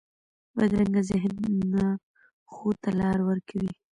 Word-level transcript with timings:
بدرنګه 0.55 1.01
ذهن 1.09 1.35
نه 1.73 1.85
ښو 2.51 2.67
ته 2.81 2.89
لار 2.99 3.17
ورکوي 3.29 3.71